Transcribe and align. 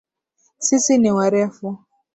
Sisi 0.59 0.97
ni 0.97 1.11
warefu 1.11 1.77